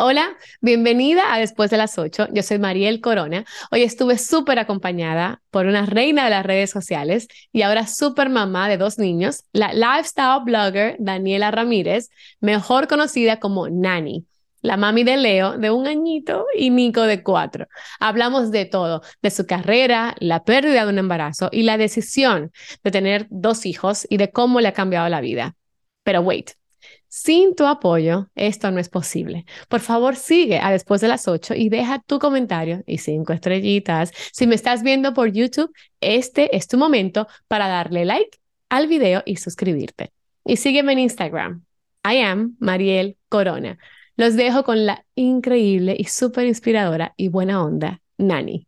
[0.00, 2.28] Hola, bienvenida a Después de las 8.
[2.32, 3.44] Yo soy Mariel Corona.
[3.72, 8.68] Hoy estuve súper acompañada por una reina de las redes sociales y ahora súper mamá
[8.68, 14.24] de dos niños, la lifestyle blogger Daniela Ramírez, mejor conocida como Nani,
[14.62, 17.66] la mami de Leo de un añito y Nico de cuatro.
[17.98, 22.52] Hablamos de todo, de su carrera, la pérdida de un embarazo y la decisión
[22.84, 25.56] de tener dos hijos y de cómo le ha cambiado la vida.
[26.04, 26.52] Pero wait,
[27.08, 29.46] sin tu apoyo, esto no es posible.
[29.68, 34.12] Por favor, sigue a después de las 8 y deja tu comentario y cinco estrellitas.
[34.32, 39.22] Si me estás viendo por YouTube, este es tu momento para darle like al video
[39.24, 40.12] y suscribirte.
[40.44, 41.64] Y sígueme en Instagram.
[42.04, 43.78] I am Mariel Corona.
[44.16, 48.67] Los dejo con la increíble y súper inspiradora y buena onda, Nani.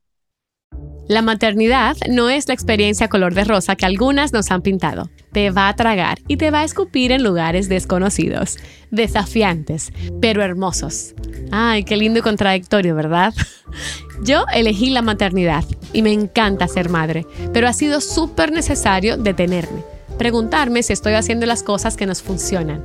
[1.10, 5.10] La maternidad no es la experiencia color de rosa que algunas nos han pintado.
[5.32, 8.58] Te va a tragar y te va a escupir en lugares desconocidos,
[8.92, 11.16] desafiantes, pero hermosos.
[11.50, 13.34] Ay, qué lindo y contradictorio, ¿verdad?
[14.22, 19.82] Yo elegí la maternidad y me encanta ser madre, pero ha sido súper necesario detenerme,
[20.16, 22.84] preguntarme si estoy haciendo las cosas que nos funcionan,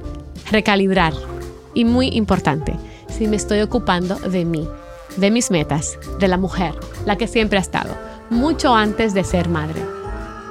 [0.49, 1.13] recalibrar
[1.75, 2.73] y muy importante,
[3.07, 4.67] si me estoy ocupando de mí,
[5.17, 6.73] de mis metas, de la mujer,
[7.05, 7.95] la que siempre ha estado
[8.29, 9.81] mucho antes de ser madre.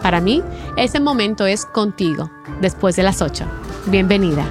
[0.03, 0.43] Para mí,
[0.77, 3.45] ese momento es contigo, después de las 8.
[3.87, 4.47] Bienvenida.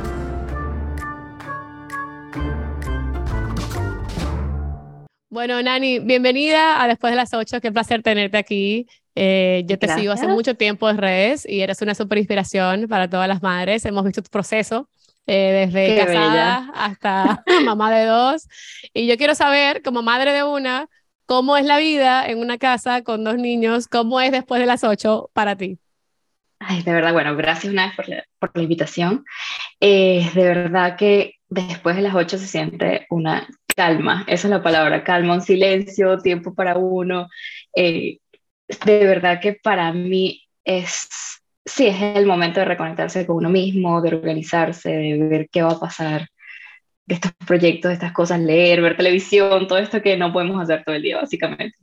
[5.30, 7.60] Bueno, Nani, bienvenida a Después de las 8.
[7.60, 8.88] Qué placer tenerte aquí.
[9.16, 13.10] Eh, yo te sigo hace mucho tiempo en redes y eres una super inspiración para
[13.10, 13.86] todas las madres.
[13.86, 14.88] Hemos visto tu proceso
[15.28, 18.48] eh, desde casada hasta mamá de dos.
[18.94, 20.90] Y yo quiero saber, como madre de una,
[21.26, 23.88] ¿Cómo es la vida en una casa con dos niños?
[23.88, 25.80] ¿Cómo es después de las ocho para ti?
[26.60, 29.26] Ay, de verdad, bueno, gracias una vez por la, por la invitación.
[29.80, 34.62] Eh, de verdad que después de las ocho se siente una calma, esa es la
[34.62, 37.30] palabra, calma, un silencio, tiempo para uno.
[37.76, 38.20] Eh,
[38.86, 41.08] de verdad que para mí es,
[41.66, 45.74] sí, es el momento de reconectarse con uno mismo, de organizarse, de ver qué va
[45.74, 46.28] a pasar
[47.06, 50.84] de estos proyectos, de estas cosas, leer, ver televisión, todo esto que no podemos hacer
[50.84, 51.76] todo el día, básicamente.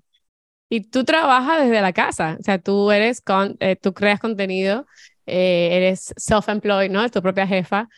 [0.68, 4.86] Y tú trabajas desde la casa, o sea, tú eres, con, eh, tú creas contenido,
[5.26, 7.04] eh, eres self-employed, ¿no?
[7.04, 7.88] Es tu propia jefa.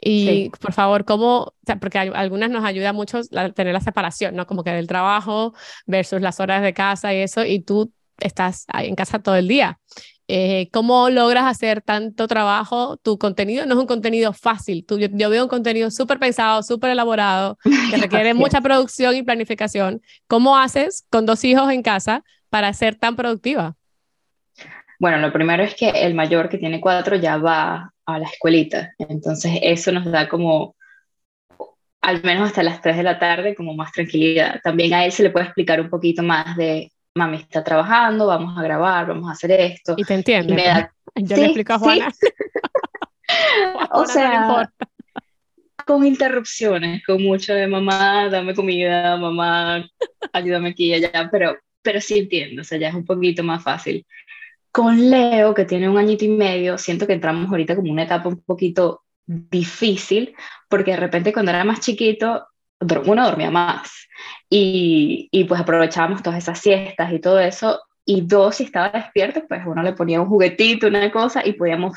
[0.00, 1.38] Y por favor, ¿cómo?
[1.38, 3.20] O sea, porque a algunas nos ayuda mucho
[3.54, 4.46] tener la separación, ¿no?
[4.46, 5.54] Como que del trabajo
[5.86, 9.48] versus las horas de casa y eso, y tú estás ahí en casa todo el
[9.48, 9.80] día.
[10.30, 12.98] Eh, ¿Cómo logras hacer tanto trabajo?
[12.98, 14.84] Tu contenido no es un contenido fácil.
[14.84, 17.58] Tú, yo, veo un contenido súper pensado, súper elaborado,
[17.90, 20.02] que requiere mucha producción y planificación.
[20.26, 23.74] ¿Cómo haces con dos hijos en casa para ser tan productiva?
[25.00, 28.92] Bueno, lo primero es que el mayor que tiene cuatro ya va a la escuelita.
[28.98, 30.76] Entonces eso nos da como,
[32.02, 34.60] al menos hasta las tres de la tarde, como más tranquilidad.
[34.62, 38.56] También a él se le puede explicar un poquito más de mami está trabajando, vamos
[38.56, 39.94] a grabar, vamos a hacer esto.
[39.96, 40.88] Y te entiende.
[41.16, 42.12] Yo le explico a Juana.
[43.92, 44.70] o sea,
[45.86, 49.84] con interrupciones, con mucho de mamá, dame comida, mamá,
[50.32, 53.62] ayúdame aquí y allá, pero, pero sí entiendo, o sea, ya es un poquito más
[53.62, 54.06] fácil.
[54.70, 58.28] Con Leo, que tiene un añito y medio, siento que entramos ahorita como una etapa
[58.28, 60.34] un poquito difícil,
[60.68, 62.46] porque de repente cuando era más chiquito,
[62.80, 63.90] uno dormía más
[64.48, 67.80] y, y, pues aprovechábamos todas esas siestas y todo eso.
[68.04, 71.94] Y dos, si estaba despierto, pues uno le ponía un juguetito, una cosa y podíamos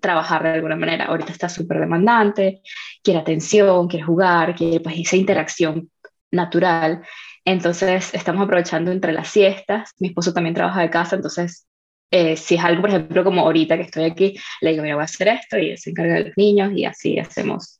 [0.00, 1.06] trabajar de alguna manera.
[1.06, 2.60] Ahorita está súper demandante,
[3.02, 5.90] quiere atención, quiere jugar, quiere pues esa interacción
[6.30, 7.02] natural.
[7.44, 9.94] Entonces estamos aprovechando entre las siestas.
[9.98, 11.66] Mi esposo también trabaja de casa, entonces
[12.10, 15.02] eh, si es algo, por ejemplo, como ahorita que estoy aquí, le digo, mira, voy
[15.02, 17.77] a hacer esto y él se encarga de los niños y así hacemos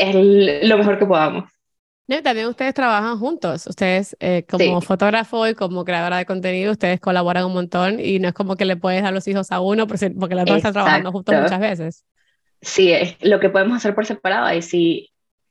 [0.00, 1.44] el, lo mejor que podamos.
[2.24, 7.44] También ustedes trabajan juntos, ustedes eh, como fotógrafo y como creadora de contenido, ustedes colaboran
[7.44, 10.34] un montón y no es como que le puedes dar los hijos a uno porque
[10.34, 12.04] los dos están trabajando juntos muchas veces.
[12.60, 14.48] Sí, es lo que podemos hacer por separado.
[14.48, 15.10] Es si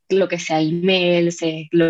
[0.10, 1.40] lo que sea emails,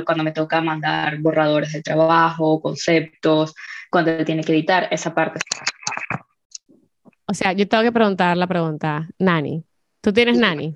[0.06, 3.56] cuando me toca mandar borradores de trabajo, conceptos,
[3.90, 5.40] cuando tiene que editar, esa parte.
[7.26, 9.64] O sea, yo tengo que preguntar la pregunta, Nani,
[10.02, 10.76] ¿tú tienes Nani?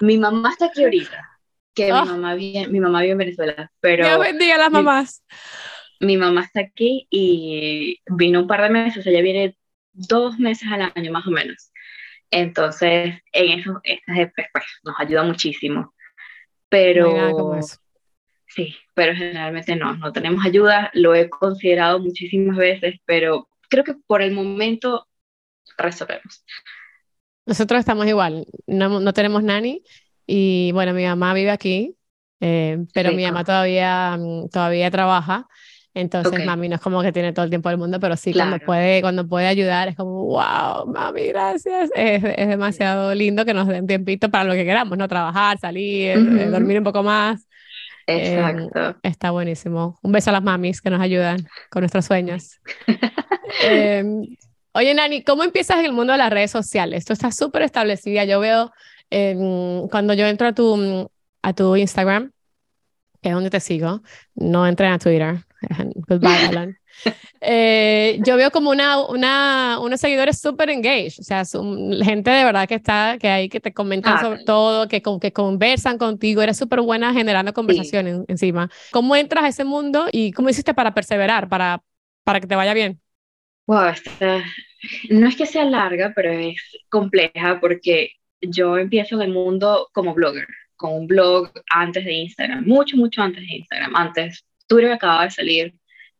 [0.00, 1.32] Mi mamá está aquí ahorita
[1.74, 2.04] que mi, ah.
[2.04, 4.04] mamá vive, mi mamá vive en Venezuela, pero...
[4.04, 5.24] Dios bendiga a las mamás.
[6.00, 9.56] Mi, mamá está aquí y vino un par de meses, o sea, ella viene
[9.92, 11.72] dos meses al año más o menos.
[12.30, 15.94] Entonces, en eso, estas pues, nos ayuda muchísimo.
[16.68, 17.58] Pero...
[18.46, 23.94] Sí, pero generalmente no, no tenemos ayuda, lo he considerado muchísimas veces, pero creo que
[24.06, 25.08] por el momento
[25.78, 26.44] resolvemos.
[27.46, 29.82] Nosotros estamos igual, no, no tenemos nani
[30.26, 31.96] Y bueno, mi mamá vive aquí,
[32.40, 35.48] eh, pero mi mamá todavía, mm, todavía trabaja.
[35.94, 38.58] Entonces, mami no es como que tiene todo el tiempo del mundo, pero sí cuando
[38.60, 41.90] puede, cuando puede ayudar, es como, wow, mami, gracias.
[41.94, 45.06] Es, es, demasiado lindo que nos den tiempito para lo que queramos, ¿no?
[45.06, 47.46] Trabajar, salir, eh, dormir un poco más.
[48.06, 48.96] Exacto.
[49.02, 49.98] está buenísimo.
[50.02, 52.58] Un beso a las mamis que nos ayudan con nuestros sueños.
[53.62, 54.22] Em,
[54.72, 56.98] oye, Nani, ¿cómo empiezas en el mundo de las redes sociales?
[56.98, 58.24] Esto está súper establecida.
[58.24, 58.72] Yo veo
[59.10, 61.10] em, cuando yo entro a tu,
[61.42, 62.32] a tu Instagram,
[63.20, 64.02] que es donde te sigo,
[64.34, 65.44] no entren a Twitter.
[66.08, 66.78] Goodbye, Alan.
[67.40, 72.44] Eh, yo veo como una, una, unos seguidores súper engaged, o sea, son gente de
[72.44, 76.42] verdad que está, que hay, que te comentan sobre todo, que, con, que conversan contigo,
[76.42, 78.70] eres súper buena generando conversación encima.
[78.92, 81.82] ¿Cómo entras a ese mundo y cómo hiciste para perseverar, para,
[82.24, 83.01] para que te vaya bien?
[83.66, 83.92] Wow,
[85.10, 86.56] no es que sea larga, pero es
[86.88, 92.64] compleja porque yo empiezo en el mundo como blogger, con un blog antes de Instagram,
[92.66, 95.74] mucho, mucho antes de Instagram, antes Twitter acababa de salir,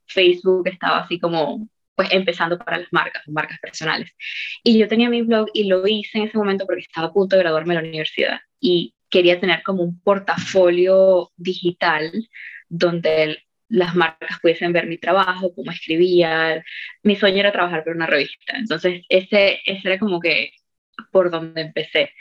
[0.06, 4.10] Facebook estaba así como pues empezando para las marcas, marcas personales.
[4.64, 7.36] Y yo tenía mi blog y lo hice en ese momento porque estaba a punto
[7.36, 12.10] de graduarme de la universidad y quería tener como un portafolio digital
[12.68, 13.42] donde
[13.72, 16.62] las marcas pudiesen ver mi trabajo, cómo escribía.
[17.02, 18.56] Mi sueño era trabajar para una revista.
[18.56, 20.52] Entonces, ese, ese era como que
[21.10, 22.12] por donde empecé.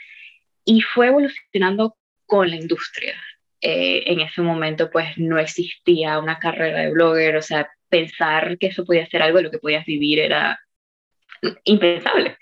[0.64, 1.96] Y fue evolucionando
[2.26, 3.16] con la industria.
[3.60, 8.68] Eh, en ese momento pues no existía una carrera de blogger, o sea, pensar que
[8.68, 10.58] eso podía ser algo de lo que podías vivir era
[11.64, 12.38] impensable,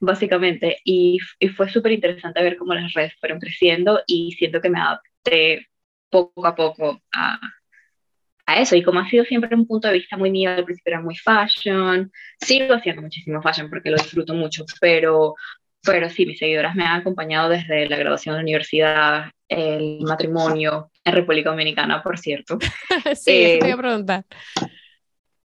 [0.00, 0.78] básicamente.
[0.84, 4.80] Y, y fue súper interesante ver cómo las redes fueron creciendo y siento que me
[4.80, 5.68] adapté
[6.10, 7.40] poco a poco a,
[8.50, 8.76] a eso.
[8.76, 11.16] Y como ha sido siempre un punto de vista muy mío, al principio era muy
[11.16, 12.10] fashion,
[12.40, 15.34] sigo haciendo muchísimo fashion porque lo disfruto mucho, pero
[15.82, 20.90] pero sí, mis seguidoras me han acompañado desde la graduación de la universidad, el matrimonio
[21.04, 22.58] en República Dominicana, por cierto.
[23.14, 24.24] sí, eh, te voy a preguntar.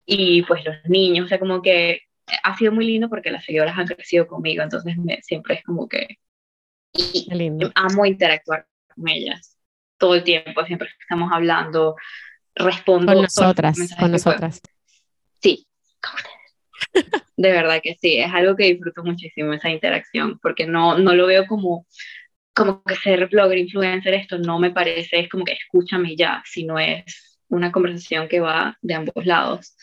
[0.05, 2.01] Y pues los niños, o sea, como que
[2.43, 6.17] ha sido muy lindo porque las seguidoras han crecido conmigo, entonces siempre es como que
[7.31, 7.71] lindo.
[7.75, 9.57] amo interactuar con ellas
[9.97, 11.95] todo el tiempo, siempre estamos hablando,
[12.55, 13.13] respondo.
[13.13, 14.61] Con nosotras, con nosotras.
[15.41, 15.67] Sí,
[16.01, 16.35] con ustedes.
[17.37, 21.27] De verdad que sí, es algo que disfruto muchísimo esa interacción, porque no, no lo
[21.27, 21.85] veo como,
[22.53, 26.79] como que ser blogger, influencer, esto no me parece, es como que escúchame ya, sino
[26.79, 29.75] es una conversación que va de ambos lados.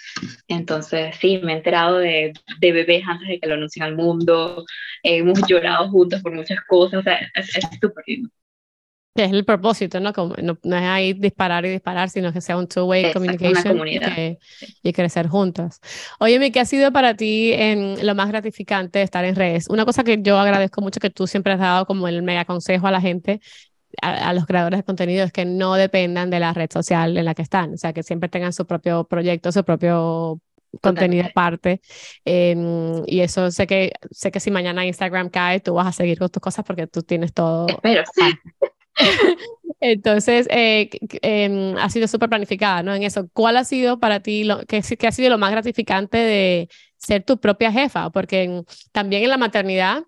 [0.49, 4.65] Entonces, sí, me he enterado de, de bebés antes de que lo anuncien al mundo,
[5.03, 8.31] hemos llorado juntos por muchas cosas, o sea, es súper lindo
[9.14, 10.12] es el propósito, ¿no?
[10.12, 13.79] Como, no, es ahí disparar y disparar, sino que sea un two-way communication
[14.82, 15.81] y, crecer juntos.
[16.19, 19.69] Oye, ¿qué ha sido para ti en lo más gratificante de estar en redes?
[19.69, 22.87] Una cosa que yo agradezco mucho que tú siempre has dado como el mega consejo
[22.87, 23.41] a la gente,
[24.00, 27.35] a, los creadores de contenido, es que no dependan de la red social en la
[27.35, 30.41] que están, o sea, que siempre tengan su propio proyecto, su propio
[30.81, 31.82] contenido aparte.
[32.25, 36.19] Em, y eso sé que, sé que si mañana Instagram cae, tú vas a seguir
[36.19, 37.69] con tus cosas porque tú tienes todo.
[37.69, 38.05] Espero,
[39.81, 40.91] Entonces, eh,
[41.23, 42.94] em, ha sido súper planificada, ¿no?
[42.94, 46.69] En eso, ¿cuál ha sido para ti, lo, qué, ha sido lo más gratificante de
[46.99, 48.11] ser tu propia jefa?
[48.11, 48.62] Porque
[48.93, 50.05] también en la maternidad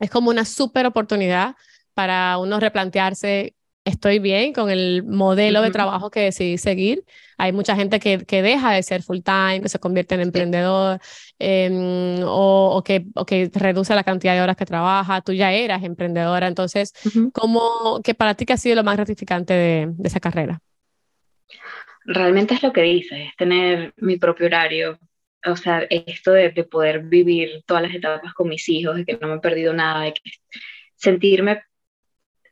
[0.00, 1.56] es como una súper oportunidad
[1.94, 3.55] para uno replantearse
[3.86, 7.04] estoy bien con el modelo de trabajo que decidí seguir.
[7.38, 10.98] Hay mucha gente que, que deja de ser full time, que se convierte en emprendedor
[11.38, 15.20] em, o, que, o que reduce la cantidad de horas que trabaja.
[15.20, 16.92] Tú ya eras emprendedora, entonces,
[17.32, 20.60] ¿cómo, ¿qué para ti qué ha sido lo más gratificante de, de esa carrera?
[22.04, 24.98] Realmente es lo que dices, es tener mi propio horario,
[25.44, 29.16] o sea, esto de, de, poder vivir todas las etapas con mis hijos, de que
[29.20, 30.22] no me he perdido nada, de que
[30.96, 31.62] sentirme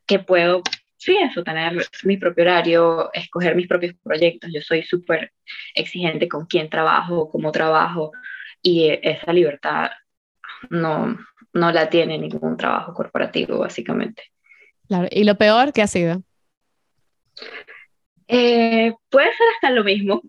[0.07, 0.63] que puedo
[0.97, 4.51] sí, eso, tener mi propio horario, escoger mis propios proyectos.
[4.53, 5.33] Yo soy súper
[5.75, 8.13] exigente con quién trabajo, cómo trabajo,
[8.63, 9.91] y esa libertad
[10.71, 11.19] no,
[11.53, 14.23] no la tiene ningún trabajo corporativo, básicamente.
[14.89, 15.09] Claro.
[15.11, 16.23] ¿Y lo peor qué ha sido?
[18.27, 20.23] Eh, puede ser hasta lo mismo,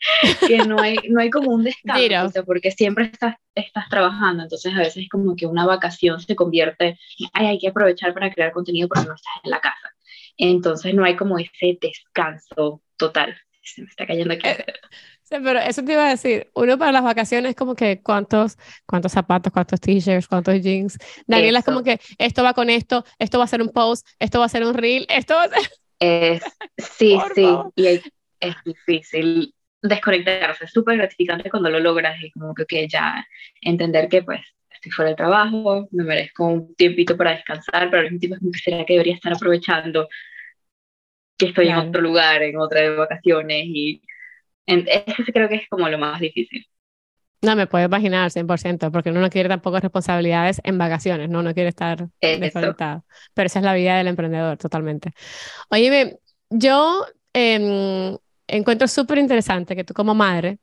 [0.46, 4.78] que no hay, no hay como un descanso, porque siempre estás, estás trabajando, entonces a
[4.78, 6.96] veces es como que una vacación se convierte en,
[7.32, 9.92] ay, hay que aprovechar para crear contenido porque no estás en la casa.
[10.36, 13.36] Entonces no hay como ese descanso total.
[13.62, 14.46] Se me está cayendo aquí.
[14.48, 14.64] Eh,
[15.22, 18.58] sí, pero eso te iba a decir, uno para las vacaciones es como que cuántos,
[18.86, 20.98] cuántos zapatos, cuántos t-shirts, cuántos jeans.
[21.26, 24.40] Daniela es como que esto va con esto, esto va a ser un post, esto
[24.40, 25.60] va a ser un reel, esto va a ser...
[26.04, 26.42] Es,
[26.78, 27.46] sí, sí,
[27.76, 27.86] y
[28.40, 33.26] es difícil desconectarse, es súper gratificante cuando lo logras y como que, que ya
[33.60, 34.40] entender que pues
[34.82, 38.62] estoy fuera del trabajo, me merezco un tiempito para descansar, pero al mismo tiempo es
[38.62, 40.08] será que debería estar aprovechando
[41.38, 44.02] que estoy en otro lugar, en otra de vacaciones y
[44.66, 46.66] en, eso creo que es como lo más difícil.
[47.42, 51.42] No, me puedo imaginar 100%, porque uno no quiere tampoco responsabilidades en vacaciones, ¿no?
[51.42, 53.04] No quiere estar desconectado.
[53.34, 55.10] Pero esa es la vida del emprendedor, totalmente.
[55.68, 56.18] Oye,
[56.50, 60.58] yo em, encuentro súper interesante que tú como madre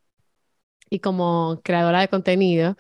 [0.90, 2.78] y como creadora de contenido,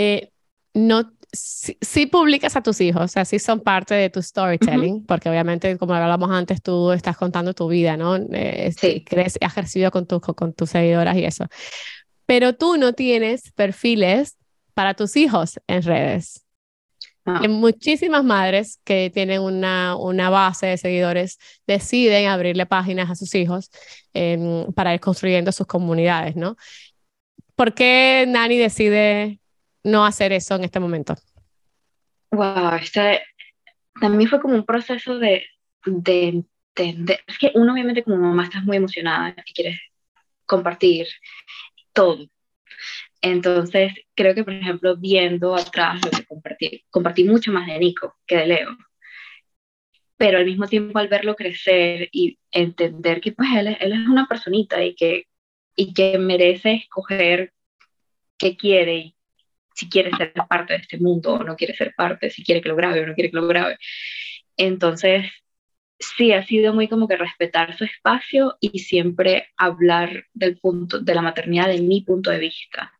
[0.00, 0.30] eh,
[0.74, 5.28] no, si, publicas a tus hijos, o sea, sí son parte de tu storytelling, porque
[5.28, 8.14] obviamente, como hablábamos antes, tú estás contando tu vida, ¿no?
[8.14, 9.04] Eh, sí.
[9.04, 11.46] Crees, has crecido con, con tus seguidoras y eso.
[12.26, 14.36] Pero tú no tienes perfiles
[14.72, 16.44] para tus hijos en redes.
[17.24, 17.42] Ah.
[17.46, 23.70] muchísimas madres que tienen una, una, base de seguidores deciden abrirle páginas a sus hijos
[24.14, 26.56] em, para ir construyendo sus comunidades, ¿no?
[27.54, 29.40] ¿Por qué Nani decide
[29.88, 31.14] no hacer eso en este momento?
[32.30, 33.22] Wow, este
[34.00, 35.44] también fue como un proceso de,
[35.84, 37.20] de entender.
[37.26, 39.80] Es que uno, obviamente, como mamá, estás muy emocionada y quieres
[40.46, 41.06] compartir
[41.92, 42.28] todo.
[43.20, 48.16] Entonces, creo que, por ejemplo, viendo atrás lo que compartí, compartí mucho más de Nico
[48.26, 48.76] que de Leo.
[50.16, 54.26] Pero al mismo tiempo, al verlo crecer y entender que pues él, él es una
[54.26, 55.24] personita y que,
[55.76, 57.52] y que merece escoger
[58.36, 59.17] qué quiere y
[59.78, 62.68] si quiere ser parte de este mundo o no quiere ser parte, si quiere que
[62.68, 63.78] lo grabe o no quiere que lo grabe.
[64.56, 65.30] Entonces,
[65.98, 71.14] sí, ha sido muy como que respetar su espacio y siempre hablar del punto, de
[71.14, 72.92] la maternidad de mi punto de vista,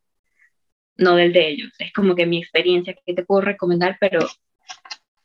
[0.97, 1.73] no del de ellos.
[1.81, 4.21] Es como que mi experiencia que te puedo recomendar, pero,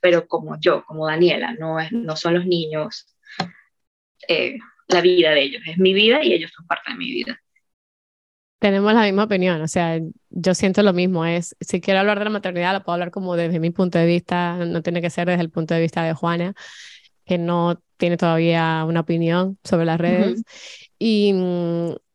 [0.00, 3.14] pero como yo, como Daniela, no, es, no son los niños
[4.28, 4.58] eh,
[4.88, 7.40] la vida de ellos, es mi vida y ellos son parte de mi vida.
[8.64, 12.24] Tenemos la misma opinión, o sea, yo siento lo mismo, es, si quiero hablar de
[12.24, 15.28] la maternidad, lo puedo hablar como desde mi punto de vista, no tiene que ser
[15.28, 16.54] desde el punto de vista de Juana,
[17.26, 20.44] que no tiene todavía una opinión sobre las redes.
[20.98, 21.34] Y,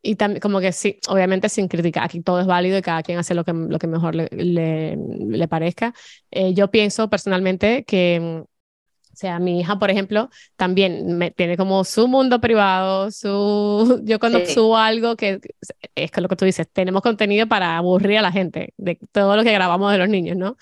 [0.01, 3.20] y también, como que sí, obviamente sin criticar, aquí todo es válido y cada quien
[3.20, 5.94] hace lo que, lo que mejor le, le, parezca.
[6.32, 8.44] Eh, yo pienso personalmente que
[9.20, 14.02] sea, mi hija, por ejemplo, también me, tiene como su mundo privado, su...
[14.06, 15.40] Yo cuando subo algo que
[15.96, 19.36] es que lo que tú dices, tenemos contenido para aburrir a la gente de todo
[19.36, 20.58] lo que grabamos de los niños, ¿no?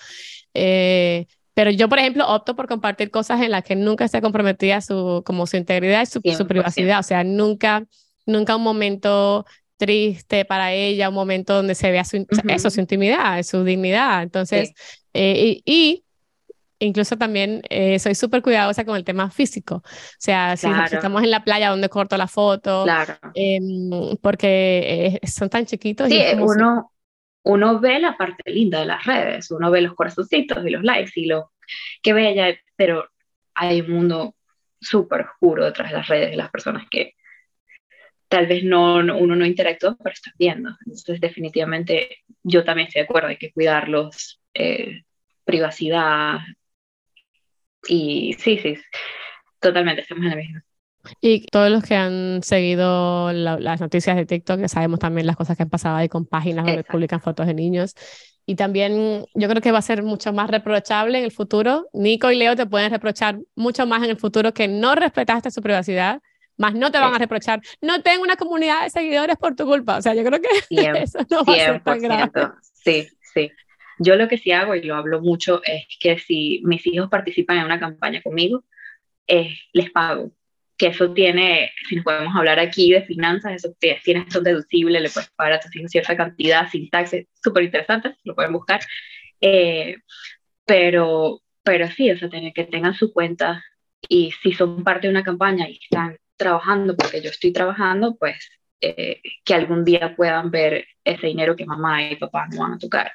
[0.53, 4.79] Eh, pero yo, por ejemplo, opto por compartir cosas en las que nunca se comprometía
[4.81, 6.99] su, como su integridad y su, su privacidad.
[6.99, 7.85] O sea, nunca,
[8.27, 9.45] nunca un momento
[9.77, 14.21] triste para ella, un momento donde se vea su, eso, su intimidad, su dignidad.
[14.23, 14.71] Entonces,
[15.13, 16.03] eh, y
[16.79, 19.75] incluso también eh, soy súper cuidadosa con el tema físico.
[19.75, 19.81] O
[20.19, 22.83] sea, si, estamos en la playa, donde corto la foto?
[22.83, 23.15] Claro.
[23.33, 26.09] Em, porque eh, son tan chiquitos.
[26.09, 26.91] Sí, uno,
[27.43, 31.11] uno ve la parte linda de las redes, uno ve los corazoncitos y los likes
[31.15, 31.51] y lo
[32.01, 33.07] que bella, pero
[33.55, 34.35] hay un mundo
[34.79, 37.13] súper oscuro detrás de las redes, de las personas que
[38.27, 40.69] tal vez no, uno no interactúa, pero están viendo.
[40.85, 44.41] Entonces, definitivamente, yo también estoy de acuerdo, hay que cuidarlos.
[44.53, 45.03] Eh,
[45.47, 46.39] privacidad,
[47.87, 48.77] y sí, sí,
[49.59, 50.63] totalmente, estamos en la misma.
[51.21, 55.63] Y todos los que han seguido las noticias de TikTok, sabemos también las cosas que
[55.63, 57.95] han pasado ahí con páginas donde publican fotos de niños.
[58.45, 61.87] Y también yo creo que va a ser mucho más reprochable en el futuro.
[61.93, 65.61] Nico y Leo te pueden reprochar mucho más en el futuro que no respetaste su
[65.61, 66.21] privacidad,
[66.55, 69.97] más no te van a reprochar, no tengo una comunidad de seguidores por tu culpa.
[69.97, 70.47] O sea, yo creo que
[71.01, 72.31] eso no va a ser tan grave.
[72.73, 73.51] Sí, sí.
[73.99, 77.57] Yo lo que sí hago, y lo hablo mucho, es que si mis hijos participan
[77.59, 78.63] en una campaña conmigo,
[79.73, 80.31] les pago.
[80.77, 85.09] Que eso tiene, si nos podemos hablar aquí de finanzas, eso tiene esto deducible, le
[85.09, 88.81] puedes pagar a tus hijos cierta cantidad sin taxes, súper interesante, lo pueden buscar.
[89.41, 89.95] Eh,
[90.65, 93.63] pero, pero sí, o sea, tener que tengan su cuenta
[94.07, 98.47] y si son parte de una campaña y están trabajando porque yo estoy trabajando, pues
[98.79, 102.77] eh, que algún día puedan ver ese dinero que mamá y papá no van a
[102.77, 103.11] tocar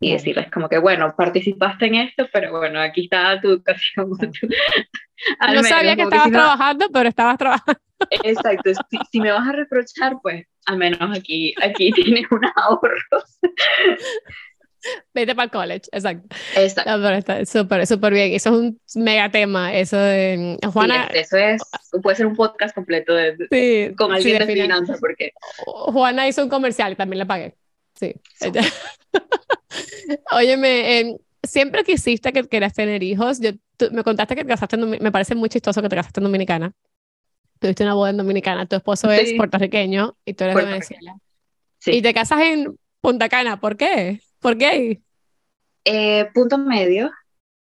[0.00, 4.10] y decirles como que, bueno, participaste en esto, pero bueno, aquí está tu educación.
[5.54, 7.80] no sabía que estabas trabajando, pero estabas trabajando.
[8.22, 8.70] Exacto,
[9.10, 13.38] si, me vas a reprochar, pues al menos aquí, aquí tienes unos ahorros.
[15.12, 16.36] Vete para el college, exacto.
[16.54, 16.96] Exacto.
[16.96, 18.32] No, pero está súper, súper bien.
[18.32, 19.74] Eso es un mega tema.
[19.74, 21.08] Eso de Juana.
[21.12, 21.60] eso es,
[22.00, 25.32] puede ser un podcast completo de, sí, con alguien de, finanzas, porque.
[25.66, 27.56] Juana hizo un comercial y también le pagué.
[27.98, 28.14] Sí.
[30.32, 33.40] Óyeme, eh, siempre quisiste que querías tener hijos.
[33.40, 33.50] Yo,
[33.92, 36.72] me contaste que te casaste en, me parece muy chistoso que te casaste en Dominicana.
[37.58, 41.16] Tuviste una boda en Dominicana, tu esposo es puertorriqueño y tú eres de Venezuela.
[41.78, 41.92] Sí.
[41.92, 44.20] Y te casas en Punta Cana, ¿por qué?
[44.40, 45.00] ¿Por qué?
[45.84, 47.10] Eh, punto medio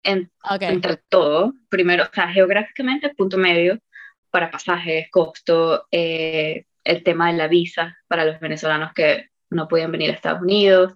[0.03, 1.53] entre todo.
[1.69, 3.79] Primero, o sea, geográficamente, punto medio
[4.29, 9.91] para pasajes, costo, eh, el tema de la visa para los venezolanos que no podían
[9.91, 10.93] venir a Estados Unidos.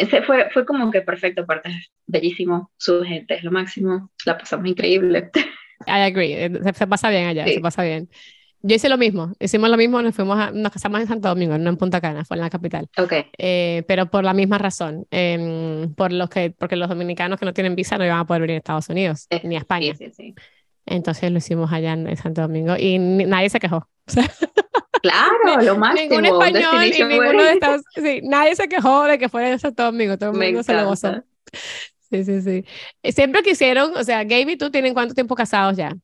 [0.00, 1.70] Ese fue, fue como que perfecto, aparte
[2.06, 5.30] bellísimo, su gente es lo máximo, la pasamos increíble.
[5.86, 8.08] I agree, eh, se, pasa bien allá, se pasa bien.
[8.62, 11.58] Yo hice lo mismo, hicimos lo mismo, nos fuimos a, nos casamos en Santo Domingo,
[11.58, 12.88] no en Punta Cana, fue en la capital.
[12.96, 13.26] Okay.
[13.36, 17.52] Eh, pero por la misma razón, em, por los que, porque los dominicanos que no
[17.52, 19.94] tienen visa no iban a poder venir a Estados Unidos ni a España.
[19.94, 20.34] Sí, sí, sí.
[20.86, 23.86] Entonces lo hicimos allá en, Santo Domingo y nadie se quejó.
[25.02, 26.20] Claro, lo máximo.
[26.20, 29.84] Ningún español y ninguno de Estados sí, nadie se quejó de que fuera en Santo
[29.84, 31.22] Domingo, todo el mundo se lo gozó.
[32.10, 32.64] Sí, sí, sí.
[33.12, 35.94] Siempre quisieron, o sea, Gaby, ¿tú tienen cuánto tiempo casados ya?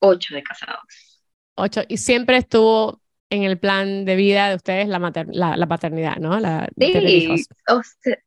[0.00, 1.22] Ocho de casados.
[1.54, 1.82] Ocho.
[1.88, 4.98] Y siempre estuvo en el plan de vida de ustedes la,
[5.32, 6.38] la, la, paternidad, ¿no?
[6.38, 8.18] La, sí, o sea,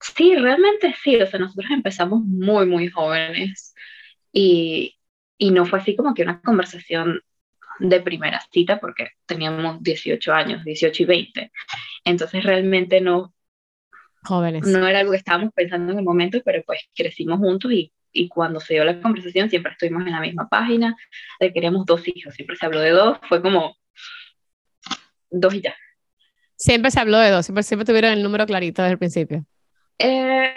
[0.00, 1.20] sí, realmente sí.
[1.20, 3.74] O sea, nosotros empezamos muy, muy jóvenes
[4.32, 4.96] y,
[5.38, 7.20] y no fue así como que una conversación
[7.78, 11.52] de primera cita porque teníamos 18 años, 18 y 20.
[12.04, 13.34] Entonces realmente no...
[14.22, 14.66] Jóvenes.
[14.66, 18.28] No era algo que estábamos pensando en el momento, pero pues crecimos juntos y, y
[18.28, 20.96] cuando se dio la conversación siempre estuvimos en la misma página,
[21.40, 23.76] de queríamos dos hijos, siempre se habló de dos, fue como
[25.30, 25.74] dos y ya.
[26.56, 29.44] Siempre se habló de dos, siempre, siempre tuvieron el número clarito desde el principio.
[29.98, 30.54] Eh,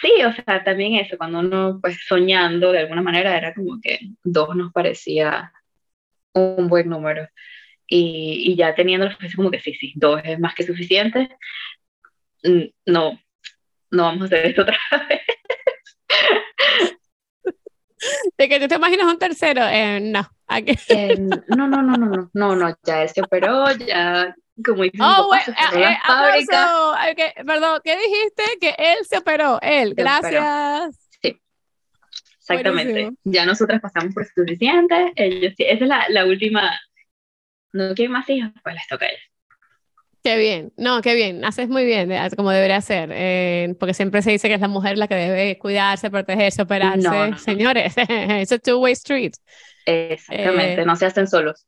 [0.00, 3.98] sí, o sea, también eso, cuando uno pues soñando de alguna manera era como que
[4.22, 5.52] dos nos parecía
[6.34, 7.28] un buen número.
[7.86, 11.28] Y, y ya teniendo como que sí, sí, dos es más que suficiente.
[12.42, 13.20] Mm, no,
[13.90, 15.20] no vamos a hacer esto otra vez.
[18.38, 20.26] De que tú te imaginas un tercero, eh, no.
[20.88, 24.34] Eh, no, no, no, no, no, no, no, ya él se operó, ya
[24.64, 28.42] como dice oh, bueno, eh, eh perdón, ¿qué dijiste?
[28.60, 31.09] Que él se operó, él, gracias.
[32.50, 33.10] Exactamente.
[33.24, 35.12] Ya nosotras pasamos por suficiente.
[35.16, 36.70] Ellos, esa es la, la última.
[37.72, 39.30] No quieren más hijos, pues les toca a ellos.
[40.22, 44.30] Qué bien, no, qué bien, haces muy bien, como debería ser, eh, porque siempre se
[44.30, 47.38] dice que es la mujer la que debe cuidarse, protegerse, operarse.
[47.38, 49.32] Señores, es a two-way street.
[49.86, 51.66] Exactamente, eh, no se hacen solos.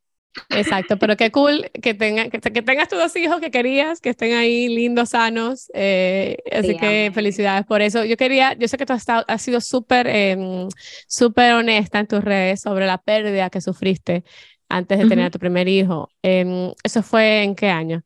[0.49, 4.33] Exacto, pero qué cool que, tenga, que, tengas tus dos hijos que querías, que estén
[4.33, 5.69] ahí lindos, sanos.
[5.73, 8.03] Eh, así que felicidades por eso.
[8.03, 10.67] Yo quería, yo sé que tú has, has sido súper eh,
[11.07, 14.23] súper honesta en tus redes sobre la pérdida que sufriste
[14.69, 16.09] antes de tener a tu primer hijo.
[16.23, 18.03] Em, ¿Eso fue en qué año?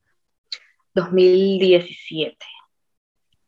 [0.93, 2.35] 2017.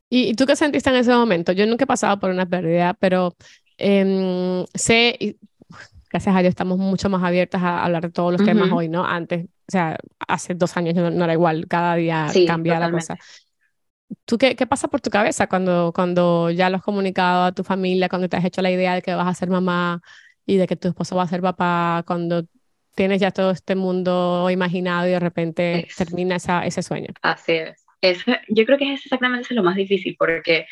[0.10, 1.52] ¿Y, tú qué sentiste en ese momento?
[1.52, 3.36] Yo nunca he pasado por una pérdida, pero
[3.78, 5.38] eh, sé,
[6.10, 9.06] gracias a Dios estamos mucho más abiertas a hablar de todos los temas hoy, ¿no?
[9.06, 13.18] Antes, o sea, hace dos años no, era igual, cada día cambia la cosa.
[14.26, 17.64] ¿Tú qué, qué, pasa por tu cabeza cuando, cuando ya lo has comunicado a tu
[17.64, 20.02] familia, cuando te has hecho la idea de que vas a ser mamá
[20.48, 22.44] y de que tu esposo va a ser papá, cuando
[22.96, 27.14] tienes ya todo este mundo imaginado y de repente termina esa, ese sueño?
[27.22, 27.86] Así es.
[28.50, 30.66] yo creo que es exactamente lo más difícil porque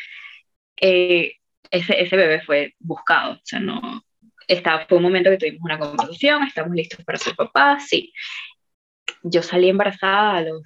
[0.82, 1.34] eh,
[1.70, 4.04] ese, ese bebé fue buscado, o sea, no,
[4.88, 8.14] fue un momento que tuvimos una conversación, estamos listos para ser papás, sí.
[9.24, 10.62] Yo salí embarazada a los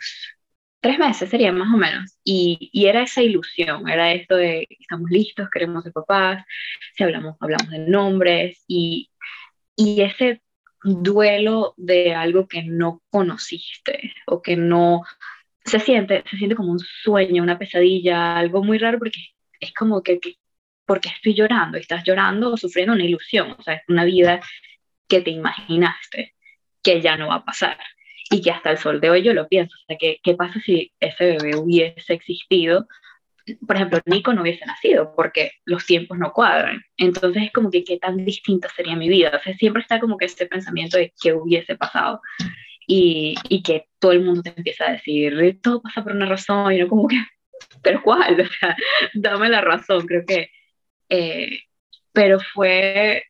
[0.81, 5.09] tres meses, sería más o menos, y, y, era esa ilusión, era esto de estamos
[5.11, 6.43] listos, queremos ser papás,
[6.95, 9.11] si hablamos, hablamos de nombres, y,
[9.75, 10.41] y ese
[10.83, 15.03] duelo de algo que no conociste o que no
[15.65, 19.19] se siente, se siente como un sueño, una pesadilla, algo muy raro porque
[19.59, 20.19] es como que
[20.85, 21.77] porque estoy llorando?
[21.77, 24.41] Estás llorando o sufriendo una ilusión, o sea, es una vida
[25.07, 26.35] que te imaginaste
[26.83, 27.77] que ya no va a pasar
[28.31, 30.59] y que hasta el sol de hoy yo lo pienso, o sea, ¿qué, qué pasa
[30.61, 32.87] si ese bebé hubiese existido?
[33.67, 36.81] Por ejemplo, Nico no hubiese nacido porque los tiempos no cuadran.
[36.95, 39.31] Entonces es como que qué tan distinta sería mi vida.
[39.35, 42.21] O sea, siempre está como que este pensamiento de qué hubiese pasado
[42.87, 46.71] y, y que todo el mundo te empieza a decir, todo pasa por una razón
[46.71, 47.17] y no como que,
[47.83, 48.39] pero ¿cuál?
[48.39, 48.77] O sea,
[49.13, 50.05] dame la razón.
[50.05, 50.51] Creo que
[51.11, 51.63] eh,
[52.13, 53.25] pero fue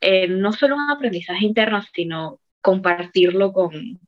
[0.00, 4.00] eh, no solo un aprendizaje interno, sino compartirlo con,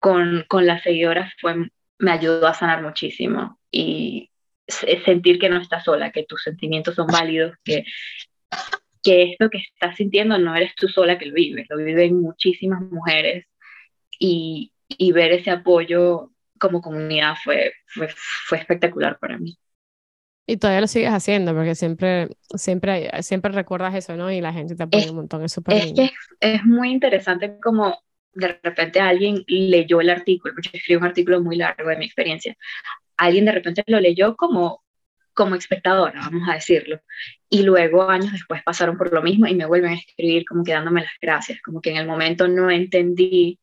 [0.00, 4.30] con, con las seguidoras fue, me ayudó a sanar muchísimo y
[5.04, 7.84] sentir que no estás sola, que tus sentimientos son válidos, que,
[9.02, 12.80] que esto que estás sintiendo no eres tú sola que lo vives, lo viven muchísimas
[12.82, 13.46] mujeres
[14.18, 18.08] y, y ver ese apoyo como comunidad fue, fue,
[18.48, 19.56] fue espectacular para mí.
[20.46, 24.30] Y todavía lo sigues haciendo porque siempre, siempre, siempre recuerdas eso, ¿no?
[24.30, 27.98] Y la gente te apoya un montón, es súper Es que es muy interesante como
[28.34, 32.56] de repente alguien leyó el artículo, porque escribí un artículo muy largo de mi experiencia.
[33.16, 34.82] alguien de repente lo leyó como,
[35.32, 37.00] como espectadora, vamos a decirlo.
[37.48, 40.72] Y luego años después pasaron por lo mismo y me vuelven a escribir como que
[40.72, 43.60] dándome las gracias, como que en el momento no entendí,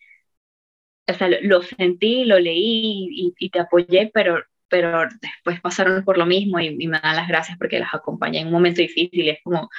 [1.07, 4.41] o sea, lo, sentí, lo leí y, y, te apoyé, pero,
[4.71, 8.39] pero después pasaron por lo mismo y, y, me dan las gracias porque las acompañé
[8.39, 9.69] en un momento difícil y es como,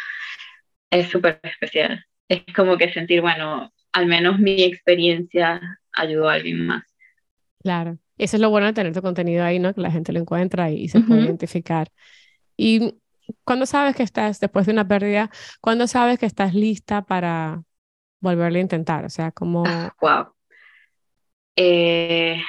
[0.90, 2.04] es súper especial.
[2.28, 5.60] Es como que sentir, bueno, al menos mi experiencia
[5.92, 6.84] ayudó a alguien más.
[7.62, 7.98] Claro.
[8.18, 9.74] Eso es lo bueno de tener tu contenido ahí, ¿no?
[9.74, 11.88] Que la gente lo encuentra y, se puede identificar.
[12.56, 12.94] Y
[13.42, 17.64] cuando sabes que estás, después de una pérdida, cuando sabes que estás lista para
[18.22, 19.04] volverle a intentar?
[19.04, 19.64] O sea, como...
[20.00, 20.32] wow.
[21.56, 22.42] Eh,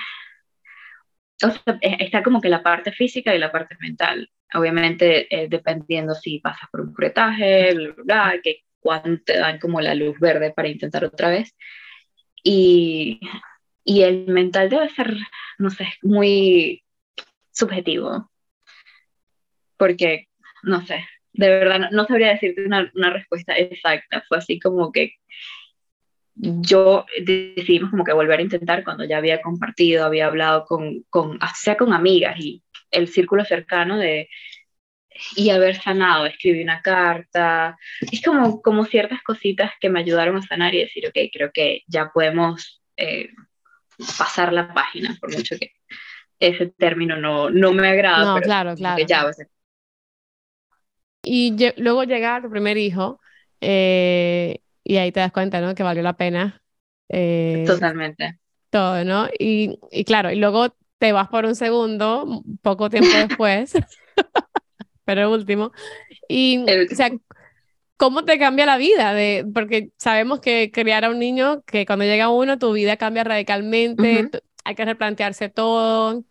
[1.82, 4.30] e, está como que la parte física y la parte mental.
[4.54, 9.60] Obviamente, eh, dependiendo si pasas por un curetaje, bla, bla, bla, que cuando te dan
[9.60, 11.56] como la luz verde para intentar otra vez.
[12.44, 13.20] Y,
[13.84, 15.16] y el mental debe ser,
[15.58, 16.84] no sé, muy
[17.52, 18.30] subjetivo.
[19.78, 20.28] Porque,
[20.64, 24.24] no sé, de verdad no, sabría decirte una, una, respuesta exacta.
[24.28, 25.16] Fue así como que
[26.36, 31.40] yo decidimos como que volver a intentar cuando ya había compartido, había hablado con, con
[31.56, 34.30] sea con amigas y el círculo cercano de,
[35.36, 37.78] y haber sanado, escribí una carta,
[38.12, 41.84] es como, como ciertas cositas que me ayudaron a sanar y decir, ok, creo que
[41.88, 43.30] ya podemos eh,
[44.18, 45.74] pasar la página, por mucho que
[46.40, 48.36] ese término no, no me agrada.
[48.36, 49.06] No, claro, claro.
[49.08, 49.32] Ya,
[51.24, 53.20] y luego llega tu primer hijo
[53.62, 55.76] eh, y ahí te das cuenta, ¿no?
[55.76, 56.62] Que valió la pena.
[57.10, 58.40] Eh, Totalmente.
[58.70, 59.28] Todo, ¿no?
[59.38, 63.74] Y, y claro, y luego te vas por un segundo, poco tiempo después,
[65.06, 65.72] pero el último.
[66.28, 67.12] Y, o sea,
[67.98, 69.14] ¿cómo te cambia la vida?
[69.14, 73.24] De, porque sabemos que criar a un niño, que cuando llega uno, tu vida cambia
[73.24, 74.30] radicalmente,
[74.64, 76.24] hay que replantearse todo.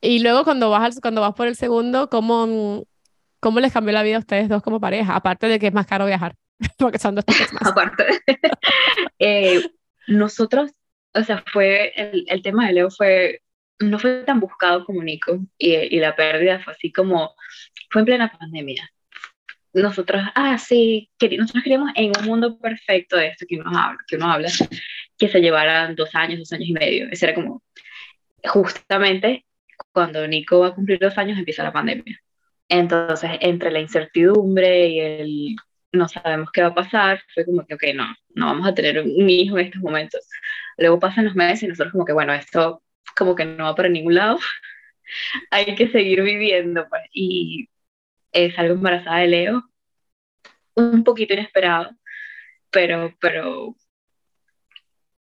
[0.00, 2.84] Y luego cuando vas, cuando vas por el segundo, ¿cómo,
[3.40, 5.16] ¿cómo les cambió la vida a ustedes dos como pareja?
[5.16, 6.36] Aparte de que es más caro viajar,
[7.00, 7.66] son dos más.
[7.70, 8.04] Aparte.
[9.18, 9.62] eh,
[10.06, 10.72] nosotros,
[11.14, 13.40] o sea, fue, el, el tema de Leo fue
[13.80, 17.34] no fue tan buscado como Nico y, y, la pérdida fue así como,
[17.90, 18.88] fue en plena pandemia.
[19.72, 24.16] Nosotros, ah, sí, nosotros queríamos en un mundo perfecto de esto que uno habla, que,
[24.16, 24.48] uno habla,
[25.18, 27.08] que se llevaran dos años, dos años y medio.
[27.10, 27.62] Ese era como,
[28.44, 29.44] justamente
[29.92, 32.20] cuando Nico va a cumplir dos años empieza la pandemia.
[32.68, 35.56] Entonces, entre la incertidumbre y el
[35.94, 39.00] no sabemos qué va a pasar, fue como que, ok, no, no vamos a tener
[39.00, 40.28] un hijo en estos momentos.
[40.78, 42.82] Luego pasan los meses y nosotros como que, bueno, esto
[43.16, 44.38] como que no va para ningún lado,
[45.50, 47.02] hay que seguir viviendo, pues.
[47.12, 47.68] Y
[48.32, 49.64] es algo embarazada de Leo,
[50.74, 51.90] un poquito inesperado,
[52.70, 53.76] pero, pero,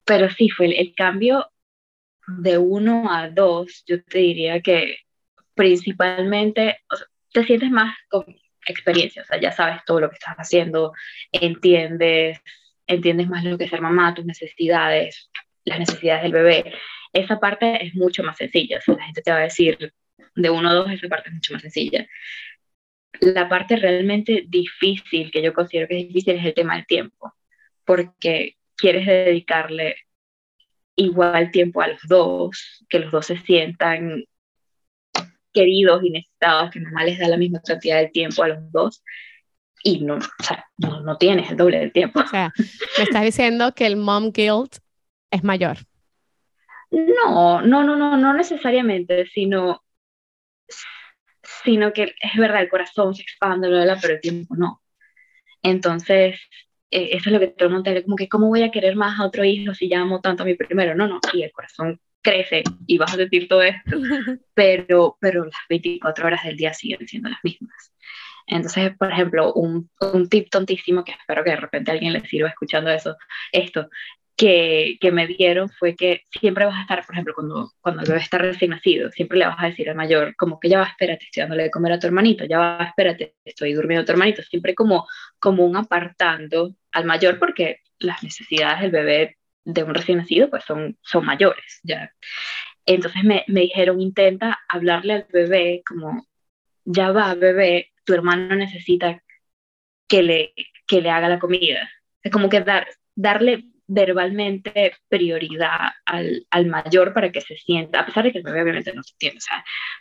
[0.05, 1.51] pero sí, fue el, cambio
[2.27, 4.99] de uno a dos, yo te diría que
[5.55, 6.77] principalmente
[7.33, 7.95] te sientes más
[8.65, 10.93] experiencia, o sea, ya sabes todo lo que estás haciendo,
[11.31, 12.39] entiendes,
[12.87, 15.29] entiendes más lo que es ser mamá, tus necesidades,
[15.65, 16.73] las necesidades del bebé,
[17.13, 18.79] esa parte es mucho más sencilla.
[18.87, 19.93] O la gente te va a decir
[20.35, 22.07] de uno a dos, esa parte es mucho más sencilla.
[23.19, 27.33] La parte realmente difícil, que yo considero que es difícil, es el tema del tiempo,
[27.85, 29.97] porque quieres dedicarle
[30.95, 34.25] igual tiempo a los dos, que los dos se sientan
[35.53, 39.03] queridos y necesitados, que mamá les da la misma cantidad de tiempo a los dos,
[39.83, 42.19] y no, o sea, no, no tienes el doble del tiempo.
[42.19, 42.53] O sea,
[42.97, 44.77] me estás diciendo que el mom guilt
[45.31, 45.77] es mayor.
[46.91, 49.83] No, no, no, no, no necesariamente, sino,
[51.63, 53.69] sino que es verdad, el corazón se expande,
[54.01, 54.81] pero el tiempo no.
[55.63, 56.39] Entonces,
[56.91, 59.19] eh, eso es lo que todo el mundo como que, ¿cómo voy a querer más
[59.19, 60.95] a otro hijo si ya amo tanto a mi primero?
[60.95, 63.91] No, no, y el corazón crece y vas a sentir todo esto,
[64.53, 67.93] pero, pero las 24 horas del día siguen siendo las mismas.
[68.47, 72.25] Entonces, por ejemplo, un, un tip tontísimo que espero que de repente a alguien le
[72.25, 73.15] sirva escuchando eso,
[73.51, 73.89] esto,
[74.35, 78.07] que, que, me dieron fue que siempre vas a estar, por ejemplo, cuando, cuando el
[78.07, 80.85] bebé está recién nacido, siempre le vas a decir al mayor, como que ya va,
[80.85, 84.11] espérate, estoy dándole de comer a tu hermanito, ya va, espérate, estoy durmiendo a tu
[84.13, 85.07] hermanito, siempre como,
[85.39, 90.63] como un apartando al mayor porque las necesidades del bebé de un recién nacido pues
[90.65, 92.11] son, son mayores, ya.
[92.85, 96.27] Entonces me, me dijeron, intenta hablarle al bebé como,
[96.85, 99.21] ya va, bebé, tu hermano necesita
[100.07, 100.53] que le,
[100.87, 101.89] que le haga la comida.
[102.23, 108.05] Es como que dar, darle verbalmente prioridad al, al, mayor para que se sienta, a
[108.05, 109.39] pesar de que el bebé obviamente no se entiende,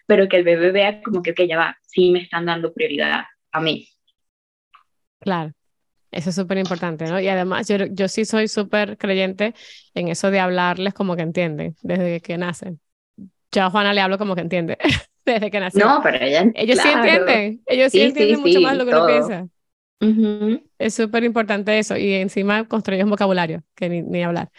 [0.07, 3.25] pero que el bebé vea como que, ok, ya va, sí me están dando prioridad
[3.53, 3.89] a mí.
[5.19, 5.53] Claro,
[6.11, 7.21] eso es súper importante, ¿no?
[7.21, 9.55] Y además yo, yo sí soy súper creyente
[9.95, 12.81] en eso de hablarles como que entienden desde que nacen.
[13.53, 14.79] Yo a Juana le hablo como que entiende
[15.25, 15.85] desde que nació.
[15.85, 16.51] No, pero ella.
[16.55, 17.63] Ellos sí entienden.
[17.67, 19.47] Ellos sí, entienden mucho más lo que uno piensa.
[20.79, 21.97] Es súper importante eso.
[21.97, 24.51] Y encima construyes un vocabulario, que ni, ni hablar.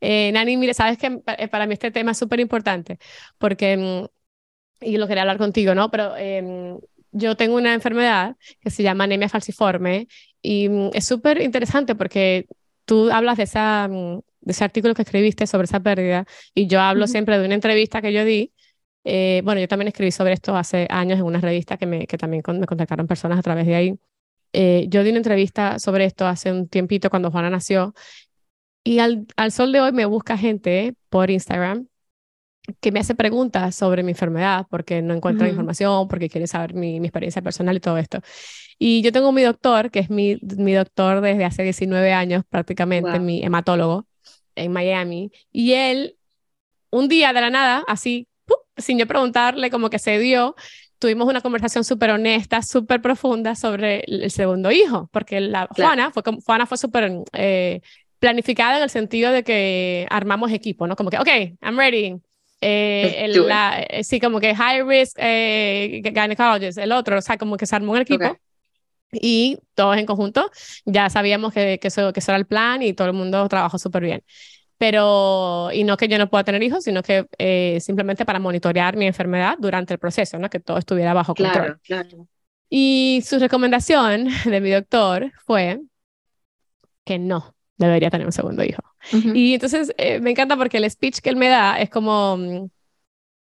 [0.00, 2.98] Eh, Nani, mire, sabes que eh, para mí este tema es súper importante
[3.38, 5.90] porque, mm, y lo quería hablar contigo, ¿no?
[5.90, 6.76] Pero em,
[7.12, 10.08] yo tengo una enfermedad que se llama anemia falciforme
[10.42, 12.46] y mm, es súper interesante porque
[12.84, 16.80] tú hablas de, esa, mm, de ese artículo que escribiste sobre esa pérdida y yo
[16.80, 18.52] hablo siempre de una entrevista que yo di.
[19.04, 22.18] Eh, bueno, yo también escribí sobre esto hace años en una revista que, me, que
[22.18, 23.98] también me contactaron personas a través de ahí.
[24.88, 27.94] yo di una entrevista sobre esto hace un tiempito cuando Juana nació
[28.84, 31.88] y al, al sol de hoy me busca gente por Instagram
[32.80, 37.00] que me hace preguntas sobre mi enfermedad porque no encuentra información, porque quiere saber mi,
[37.00, 38.20] mi, experiencia personal y todo esto.
[38.78, 43.18] Y yo tengo mi doctor, que es mi, mi doctor desde hace 19 años prácticamente,
[43.18, 44.06] mi hematólogo
[44.54, 46.16] en Miami, y él,
[46.90, 48.28] un día de la nada, así,
[48.76, 50.54] sin yo preguntarle, como que se dio,
[50.98, 56.22] tuvimos una conversación súper honesta, súper profunda sobre el, segundo hijo, porque la Juana fue,
[56.44, 57.80] Juana fue súper eh,
[58.18, 60.94] planificada en el sentido de que armamos equipo, ¿no?
[60.94, 61.28] Como que, ok,
[61.60, 62.20] I'm ready.
[62.62, 67.36] Eh, el, la, eh, sí, como que high risk eh, gynecologist, el otro, o sea,
[67.36, 68.38] como que se armó un equipo.
[69.12, 70.50] Y todos en conjunto
[70.86, 73.78] ya sabíamos que, que, eso, que eso era el plan y todo el mundo trabajó
[73.78, 74.24] súper bien.
[74.78, 78.96] Pero, y no que yo no pueda tener hijos, sino que eh, simplemente para monitorear
[78.96, 80.48] mi enfermedad durante el proceso, ¿no?
[80.48, 81.78] Que todo estuviera bajo control.
[81.82, 82.28] Claro, claro.
[82.68, 85.80] Y su recomendación de mi doctor fue
[87.04, 88.82] que no, debería tener un segundo hijo.
[89.32, 92.66] Y entonces eh, me encanta porque el speech que él me da es como, mm,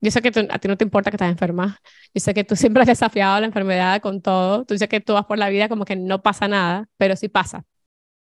[0.00, 1.80] yo sé que a ti no te importa que estás enferma,
[2.14, 5.14] yo sé que tú siempre has desafiado la enfermedad con todo, tú dices que tú
[5.14, 7.64] vas por la vida como que no pasa nada, pero sí pasa.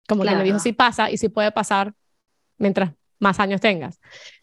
[0.08, 1.94] Como que me dijo, sí pasa y sí puede pasar
[2.58, 4.00] mientras más años tengas.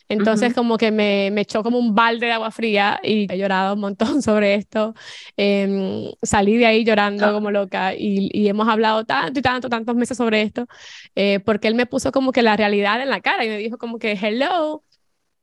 [0.09, 3.73] Entonces como que me, me, echó como un balde de agua fría y he llorado
[3.75, 4.93] un montón sobre esto.
[5.37, 9.95] Em, salí de ahí llorando como loca y, y, hemos hablado tanto y tanto, tantos
[9.95, 10.67] meses sobre esto,
[11.15, 13.77] eh, porque él me puso como que la realidad en la cara y me dijo
[13.77, 14.83] como que, hello,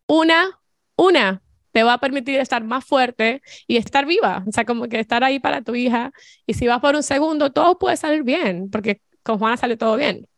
[0.06, 0.60] una,
[0.96, 1.42] una,
[1.72, 5.24] te va a permitir estar más fuerte y estar viva, o sea, como que estar
[5.24, 6.12] ahí para tu hija.
[6.46, 9.96] Y si vas por un segundo, todo puede salir bien, porque con Juana sale todo
[9.96, 10.29] bien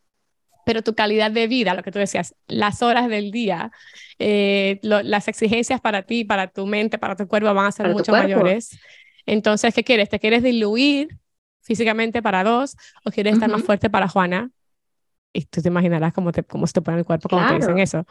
[0.64, 3.70] pero tu calidad de vida, lo que tú decías, las horas del día,
[4.18, 8.12] eh, las exigencias para ti, para tu mente, para tu cuerpo van a ser mucho
[8.12, 8.78] mayores.
[9.26, 10.08] Entonces, ¿qué quieres?
[10.08, 11.18] ¿Te quieres diluir
[11.62, 14.50] físicamente para dos o quieres estar más fuerte para Juana?
[15.32, 17.78] Y tú te imaginarás cómo, te, cómo se te pone el cuerpo cuando te dicen
[17.78, 18.04] eso.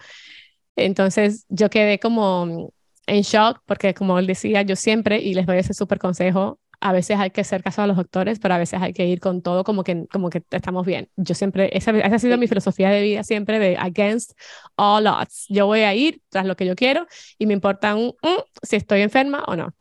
[0.76, 2.74] Entonces, yo quedé como
[3.08, 6.92] en shock porque, como él decía, yo siempre, y les doy ese súper consejo, a
[6.92, 9.42] veces hay que hacer caso a los doctores, pero a veces hay que ir con
[9.44, 11.10] todo como que, como que estamos bien.
[11.16, 14.32] Yo siempre, esa, esa ha sido mi filosofía de vida siempre de against
[14.76, 15.46] all odds.
[15.48, 17.06] Yo voy a ir tras lo que yo quiero
[17.38, 18.16] y me importa un,
[18.64, 19.74] si estoy enferma o no.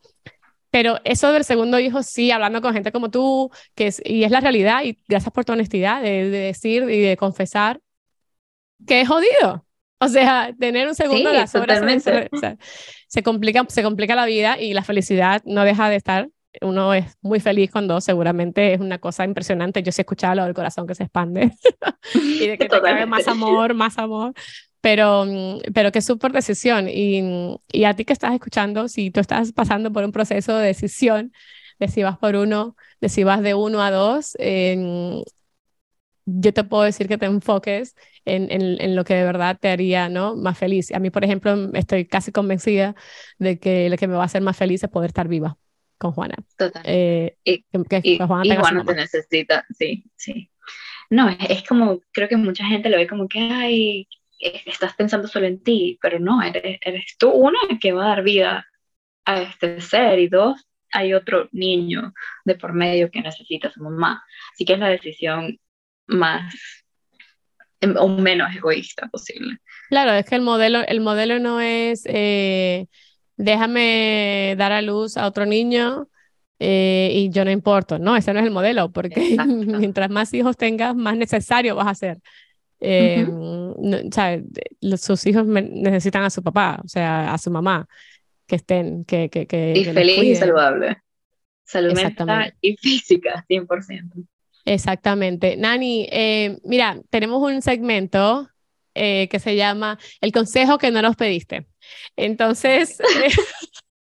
[0.69, 4.31] Pero eso del segundo hijo, sí, hablando con gente como tú, que es, y es
[4.31, 7.81] la realidad, y gracias por tu honestidad de, decir y de confesar
[8.87, 9.65] que es jodido.
[9.99, 12.03] O sea, tener un segundo de las horas
[13.07, 17.17] se, complica, se complica la vida y la felicidad no deja de estar uno es
[17.21, 19.83] muy feliz cuando seguramente es una cosa impresionante.
[19.83, 21.51] Yo sí he escuchado lo del corazón que se expande
[22.13, 24.33] y de que te cabe más amor, más amor.
[24.81, 26.87] Pero, mm, pero que súper decisión.
[26.89, 30.67] Y, y a ti que estás escuchando, si tú estás pasando por un proceso de
[30.67, 31.31] decisión,
[31.79, 34.35] de si vas por uno, de si vas de uno a dos,
[36.25, 39.69] yo te puedo decir que te enfoques en, en, en, lo que de verdad te
[39.69, 40.35] haría ¿no?
[40.35, 40.91] más feliz.
[40.93, 42.95] A mí, por ejemplo, estoy casi convencida
[43.39, 45.57] de que lo que me va a hacer más feliz es poder estar viva
[46.01, 46.35] con Juana.
[46.57, 46.81] Total.
[46.83, 47.63] Eh, y,
[48.17, 50.49] Juana, te necesita, sí, sí.
[51.11, 54.07] No, es, como, creo que mucha gente lo ve como que, ay,
[54.39, 58.23] estás pensando solo en ti, pero no, eres, eres tú una que va a dar
[58.23, 58.65] vida
[59.25, 62.13] a este ser y dos, hay otro niño
[62.45, 64.23] de por medio que necesita a su mamá.
[64.53, 65.59] Así que es la decisión
[66.07, 66.55] más
[67.79, 69.59] em, o menos egoísta posible.
[69.89, 72.87] Claro, es que el modelo, el modelo no es eh,
[73.41, 76.07] déjame dar a luz a otro niño
[76.59, 77.97] eh, y yo no importo.
[77.97, 81.95] No, ese no es el modelo, porque mientras más hijos tengas, más necesario vas a
[81.95, 82.19] ser.
[82.79, 83.27] Eh,
[84.97, 87.87] sus hijos necesitan a su papá, o sea, a su mamá,
[88.47, 89.29] que estén, que...
[89.29, 90.97] que, que y feliz y saludable.
[91.63, 94.25] Salud mental y física, 100%.
[94.65, 95.57] Exactamente.
[95.57, 98.47] Nani, eh, mira, tenemos un segmento
[98.93, 101.65] que se llama El consejo que no nos pediste.
[102.15, 102.97] Entonces,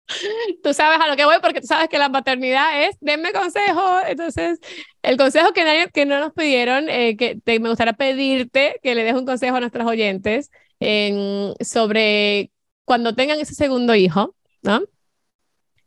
[0.64, 4.00] tú sabes a lo que voy porque tú sabes que la maternidad es, denme consejo.
[4.08, 4.60] Entonces,
[5.02, 9.04] el consejo que, nadie, que no nos pidieron, eh, que me gustaría pedirte que le
[9.04, 10.52] des un consejo a nuestros oyentes
[11.62, 12.52] sobre
[12.86, 14.82] cuando tengan ese segundo hijo, ¿no?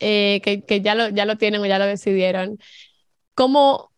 [0.01, 2.59] Eh, que, que ya, lo, ya lo tienen o ya lo decidieron,
[3.35, 3.93] ¿cómo,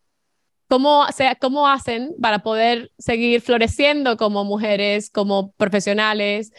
[0.68, 6.52] cómo, sea, ¿cómo hacen para poder seguir floreciendo como mujeres, como profesionales?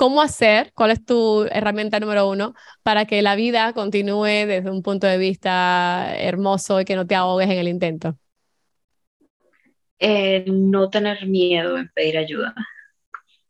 [0.00, 0.72] ¿Cómo hacer?
[0.72, 5.18] ¿Cuál es tu herramienta número uno para que la vida continúe desde un punto de
[5.18, 8.16] vista hermoso y que no te ahogues en el intento?
[9.98, 12.54] Eh, no tener miedo en pedir ayuda.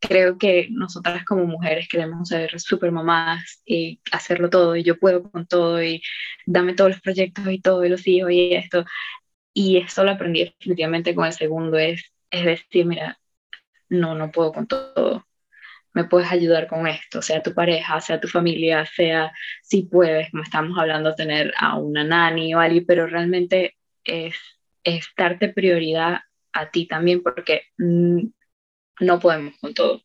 [0.01, 5.31] Creo que nosotras como mujeres queremos ser super mamás y hacerlo todo y yo puedo
[5.31, 6.03] con todo y
[6.47, 8.85] dame todos los proyectos y todo y los hijos y esto.
[9.55, 13.21] Y eso lo aprendí definitivamente con el segundo, es, es decir, mira,
[13.89, 15.30] no, no puedo con todo
[15.93, 20.43] me puedes ayudar con esto, sea tu pareja, sea tu familia, sea si puedes, como
[20.43, 24.35] estamos hablando, tener a una nani o alguien, pero realmente es,
[24.85, 26.21] es darte prioridad
[26.53, 28.21] a ti también porque mm,
[29.01, 30.03] no podemos con todo.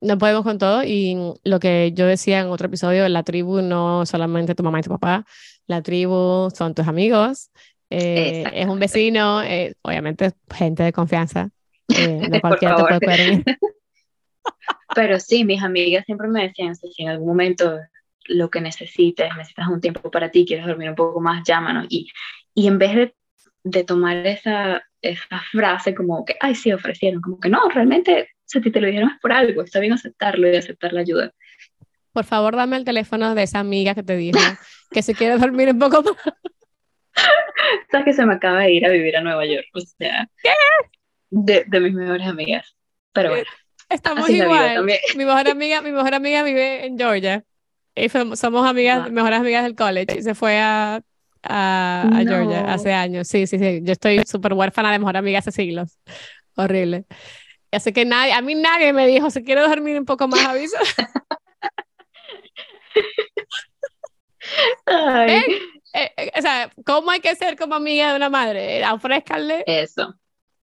[0.00, 4.04] No podemos con todo y lo que yo decía en otro episodio, la tribu no
[4.04, 5.24] solamente tu mamá y tu papá,
[5.66, 7.50] la tribu son tus amigos,
[7.88, 11.50] eh, es un vecino, eh, obviamente gente de confianza,
[11.88, 13.44] eh, no cualquiera te puede
[14.94, 17.78] Pero sí, mis amigas siempre me decían, si en algún momento
[18.28, 21.86] lo que necesites, necesitas un tiempo para ti, quieres dormir un poco más, llámanos.
[21.88, 22.08] Y,
[22.54, 23.14] y en vez de,
[23.64, 28.60] de tomar esa, esa frase como que, ay, sí, ofrecieron, como que no, realmente, si
[28.60, 31.32] te lo dijeron es por algo, está bien aceptarlo y aceptar la ayuda.
[32.12, 34.38] Por favor, dame el teléfono de esa amiga que te dijo
[34.90, 36.16] que se quiere dormir un poco más.
[37.90, 40.52] Sabes que se me acaba de ir a vivir a Nueva York, o sea, ¿qué?
[41.30, 42.76] De, de mis mejores amigas.
[43.12, 43.46] Pero bueno.
[43.88, 44.84] Estamos igual.
[45.16, 47.44] Mi mejor amiga, mi mejor amiga vive en Georgia.
[47.94, 50.18] Y somos amigas, mejores amigas del college.
[50.18, 51.00] Y se fue a,
[51.42, 53.28] a, Georgia hace años.
[53.28, 53.80] Sí, sí, sí.
[53.82, 55.98] Yo estoy súper huérfana de mejor amiga hace siglos.
[56.56, 57.06] Horrible.
[57.72, 60.76] Así que nadie, a mí nadie me dijo, si quiero dormir un poco más, aviso.
[64.88, 68.86] Eh, eh, o sea, ¿cómo hay que ser como amiga de una madre?
[68.86, 69.64] Ofrézcanle.
[69.66, 70.14] Eso.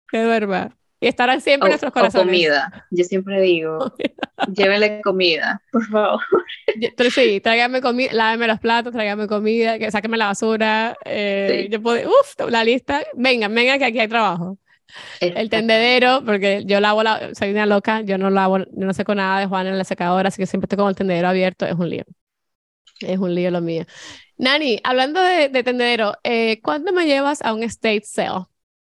[0.07, 0.73] Que duerma
[1.03, 2.25] y estarán siempre en nuestros corazones.
[2.25, 2.87] O comida.
[2.89, 3.93] Yo siempre digo,
[4.55, 6.21] llévenle comida, por favor.
[6.95, 10.95] Pero sí, tráigame comida, láveme los platos, tráigame comida, que sáqueme la basura.
[11.03, 13.03] Eh, yo puedo, uf, la lista.
[13.15, 14.57] Vengan, vengan, que aquí hay trabajo.
[15.19, 19.03] El tendedero, porque yo lavo, la, soy una loca, yo no lavo, yo no sé
[19.03, 21.65] con nada de Juan en la secadora, así que siempre estoy con el tendedero abierto,
[21.65, 22.05] es un lío.
[23.01, 23.83] Es un lío lo mío.
[24.37, 28.45] Nani, hablando de, de tendedero, eh, ¿cuándo me llevas a un estate sale?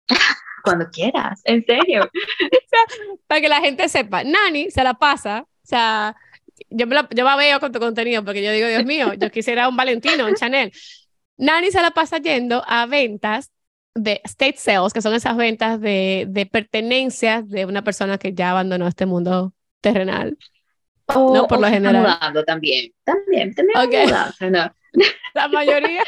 [0.61, 2.09] cuando quieras, en serio.
[3.27, 6.15] para que la gente sepa, Nani se la pasa, o sea,
[6.69, 9.31] yo me, la, yo me veo con tu contenido porque yo digo, Dios mío, yo
[9.31, 10.71] quisiera un Valentino, un Chanel.
[11.37, 13.51] Nani se la pasa yendo a ventas
[13.95, 18.51] de state sales, que son esas ventas de, de pertenencias de una persona que ya
[18.51, 20.37] abandonó este mundo terrenal.
[21.07, 22.01] no, por lo general.
[22.01, 24.05] Mudando también, también, también okay.
[24.49, 24.73] no.
[25.33, 26.03] La mayoría.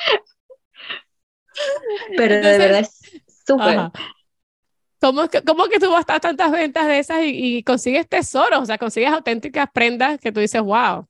[2.16, 3.92] Pero de verdad es súper.
[5.04, 8.62] ¿Cómo, ¿Cómo que tú vas a tantas ventas de esas y, consigues tesoros?
[8.62, 11.06] O sea, consigues auténticas prendas que tú dices, wow.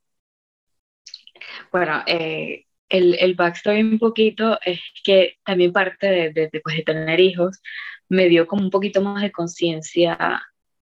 [1.71, 6.81] Bueno, eh, el, el backstory un poquito es que también parte de, de, pues, de
[6.81, 7.61] tener hijos
[8.09, 10.41] me dio como un poquito más de conciencia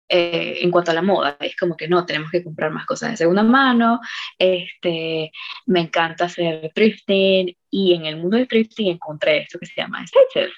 [0.07, 1.39] eh, en cuanto a la moda.
[1.41, 4.01] Es como que no, tenemos que comprar más cosas de segunda mano.
[4.39, 5.33] Este,
[5.65, 10.07] me encanta hacer thrifting y en el mundo del thrifting encontré esto que se llama
[10.07, 10.53] Stitches.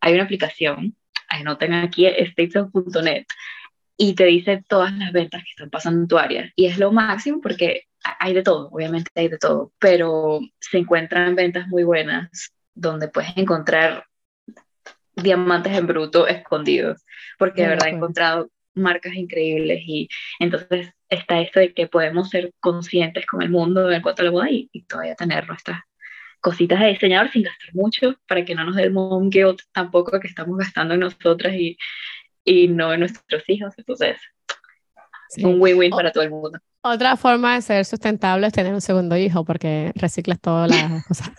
[0.00, 0.96] Hay una aplicación
[1.32, 3.26] anoten aquí statesof.net
[3.96, 6.50] y te dice todas las ventas que están pasando en tu área.
[6.56, 7.84] Y es lo máximo porque
[8.18, 13.36] hay de todo, obviamente hay de todo, pero se encuentran ventas muy buenas donde puedes
[13.36, 14.06] encontrar
[15.14, 17.04] diamantes en bruto escondidos,
[17.38, 20.08] porque de verdad he encontrado marcas increíbles y
[20.40, 24.30] entonces está esto de que podemos ser conscientes con el mundo en cuanto a la
[24.30, 25.80] moda y, y todavía tener nuestras
[26.42, 30.20] cositas de diseñador sin gastar mucho para que no nos dé el mom guilt tampoco
[30.20, 31.78] que estamos gastando en nosotras y,
[32.44, 33.72] y no en nuestros hijos.
[33.78, 34.18] Entonces,
[35.38, 36.58] un win-win para todo el mundo.
[36.82, 41.30] Otra forma de ser sustentable es tener un segundo hijo porque reciclas todas las cosas.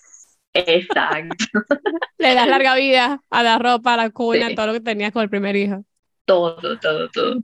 [0.54, 1.36] Exacto.
[2.18, 5.22] Le das larga vida a la ropa, a la cuña, todo lo que tenías con
[5.22, 5.84] el primer hijo.
[6.26, 7.43] Todo, todo, todo.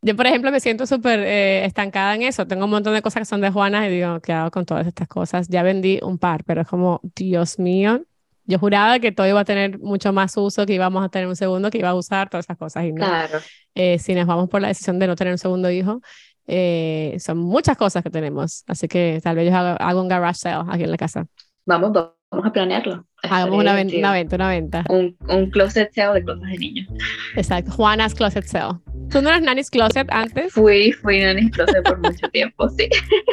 [0.00, 2.46] Yo, por ejemplo, me siento súper eh, estancada en eso.
[2.46, 4.86] Tengo un montón de cosas que son de Juana y digo, ¿qué hago con todas
[4.86, 5.48] estas cosas?
[5.48, 8.02] Ya vendí un par, pero es como, Dios mío,
[8.44, 11.36] yo juraba que todo iba a tener mucho más uso, que íbamos a tener un
[11.36, 12.84] segundo, que iba a usar todas esas cosas.
[12.84, 13.04] Y no.
[13.04, 13.40] Claro.
[13.74, 16.00] Eh, si nos vamos por la decisión de no tener un segundo hijo,
[16.46, 18.64] eh, son muchas cosas que tenemos.
[18.66, 21.26] Así que tal vez yo hago, un garage sale aquí en la casa.
[21.66, 23.04] Vamos, vamos a planearlo.
[23.22, 24.84] Hagamos una, venta, una venta, una venta.
[24.88, 26.88] Un, un closet sale de cosas de niños.
[27.36, 28.78] Exacto, Juana's Closet Sale.
[29.10, 30.52] ¿Tú no eras Nanny's Closet antes?
[30.52, 32.88] Fui, fui Nanny's Closet por mucho tiempo, sí.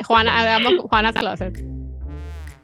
[0.05, 1.63] Juana, hagamos Juana Closet.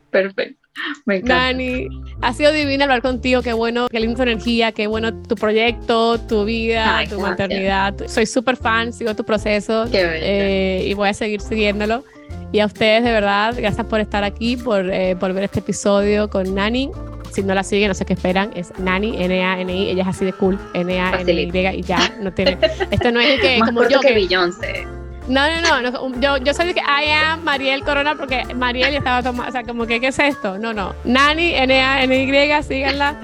[0.09, 0.61] Perfecto.
[1.05, 1.51] Me encanta.
[1.51, 1.87] Nani,
[2.21, 6.17] ha sido divina hablar contigo, qué bueno, qué linda tu energía, qué bueno tu proyecto,
[6.19, 7.95] tu vida, tu maternidad.
[8.07, 12.05] Soy súper fan, sigo tu proceso eh, y voy a seguir siguiéndolo.
[12.53, 16.29] Y a ustedes, de verdad, gracias por estar aquí, por, eh, por ver este episodio
[16.29, 16.89] con Nani.
[17.31, 18.51] Si no la siguen, no sé qué esperan.
[18.55, 19.89] Es Nani, N-A-N-I.
[19.89, 20.59] Ella es así de cool.
[20.73, 21.77] N-A-N-Y.
[21.77, 22.57] Y ya, no tiene.
[22.91, 23.57] Esto no es que.
[23.59, 23.99] Más como yo.
[23.99, 24.87] que, Beyoncé.
[25.27, 29.23] No, no, no, Yo, yo soy de que I am Mariel Corona porque Mariel estaba
[29.23, 29.49] tomando.
[29.49, 30.57] O sea, como que, ¿qué es esto?
[30.57, 30.93] No, no.
[31.05, 32.63] Nani, N-A-N-Y.
[32.63, 33.15] Síganla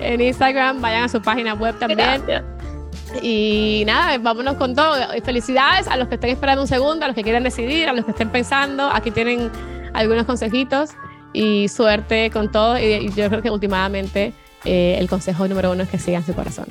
[0.00, 0.82] en Instagram.
[0.82, 2.22] Vayan a su página web también.
[3.22, 4.96] Y nada, vámonos con todo.
[5.24, 8.04] Felicidades a los que estén esperando un segundo, a los que quieran decidir, a los
[8.04, 8.90] que estén pensando.
[8.90, 9.50] Aquí tienen
[9.94, 10.90] algunos consejitos
[11.34, 12.78] y suerte con todo.
[12.78, 14.32] Y, yo creo que últimamente
[14.64, 16.66] eh, el consejo número uno es que sigan su corazón.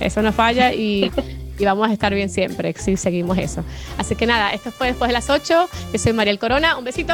[0.00, 1.12] Eso no falla y,
[1.58, 3.62] y, vamos a estar bien siempre si seguimos eso.
[3.98, 5.68] Así que nada, esto fue después de las 8.
[5.92, 6.78] Yo soy Mariel Corona.
[6.78, 7.12] Un besito.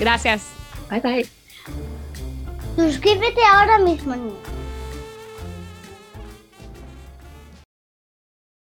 [0.00, 0.46] Gracias.
[0.90, 1.26] Bye bye.
[2.76, 4.16] Suscríbete ahora mismo,